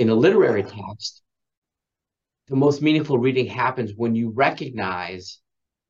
[0.00, 1.22] in a literary text,
[2.48, 5.38] the most meaningful reading happens when you recognize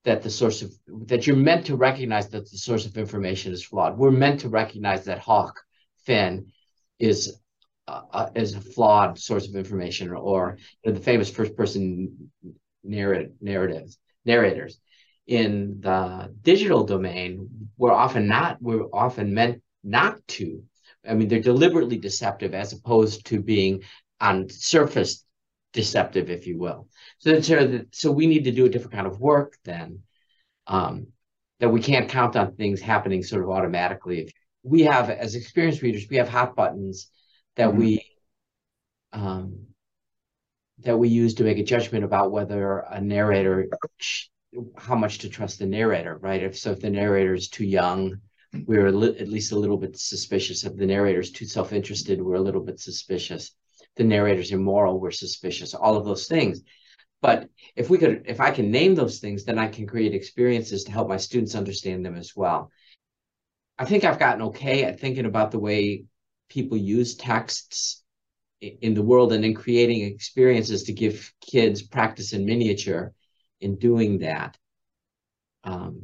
[0.04, 0.72] that the source of
[1.06, 3.96] that you're meant to recognize that the source of information is flawed.
[3.96, 5.54] We're meant to recognize that Huck
[6.06, 6.48] Finn
[6.98, 7.38] is
[7.86, 12.32] uh, is a flawed source of information, or you know, the famous first person
[12.82, 14.80] narrative narratives narrators
[15.28, 17.48] in the digital domain.
[17.78, 18.60] We're often not.
[18.60, 20.64] We're often meant not to.
[21.08, 23.82] I mean, they're deliberately deceptive as opposed to being
[24.20, 25.24] on surface
[25.72, 26.88] deceptive, if you will.
[27.18, 27.40] So,
[27.92, 30.00] so we need to do a different kind of work then.
[30.66, 31.08] Um,
[31.60, 34.32] that we can't count on things happening sort of automatically.
[34.62, 37.10] We have, as experienced readers, we have hot buttons
[37.56, 37.78] that mm-hmm.
[37.78, 38.06] we
[39.12, 39.66] um,
[40.80, 43.68] that we use to make a judgment about whether a narrator,
[44.78, 46.42] how much to trust the narrator, right?
[46.42, 48.20] If so, if the narrator is too young,
[48.66, 50.64] we're li- at least a little bit suspicious.
[50.64, 53.52] of the narrators too self-interested, we're a little bit suspicious
[53.96, 56.62] the narrator's immoral, we're suspicious, all of those things.
[57.22, 60.84] But if we could, if I can name those things, then I can create experiences
[60.84, 62.70] to help my students understand them as well.
[63.78, 66.04] I think I've gotten okay at thinking about the way
[66.48, 68.02] people use texts
[68.60, 73.12] in the world and in creating experiences to give kids practice in miniature
[73.60, 74.56] in doing that
[75.64, 75.99] um,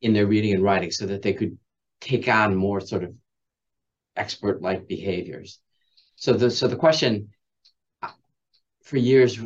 [0.00, 1.58] in their reading and writing so that they could
[2.00, 3.14] take on more sort of
[4.16, 5.60] expert like behaviors.
[6.16, 7.30] So the so the question
[8.82, 9.38] for years,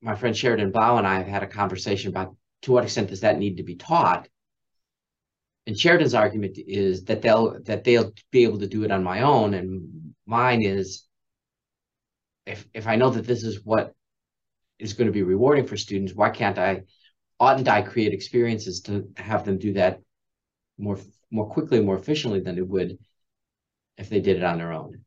[0.00, 3.20] my friend Sheridan Blau and I have had a conversation about to what extent does
[3.20, 4.28] that need to be taught.
[5.66, 9.22] And Sheridan's argument is that they'll that they'll be able to do it on my
[9.22, 11.06] own, and mine is
[12.46, 13.92] if if I know that this is what
[14.78, 16.82] is going to be rewarding for students, why can't I?
[17.40, 20.00] Oughtn't I create experiences to have them do that
[20.78, 20.98] more
[21.30, 22.98] more quickly, more efficiently than it would
[23.98, 25.05] if they did it on their own?